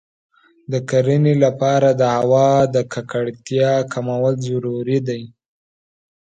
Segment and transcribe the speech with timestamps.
[0.71, 5.21] د کرنې لپاره د هوا د ککړتیا کمول ضروري دی.